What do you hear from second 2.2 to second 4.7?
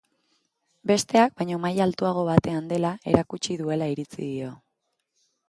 batean dela erakutsi duela iritzi dio.